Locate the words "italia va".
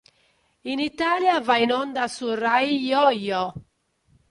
0.85-1.57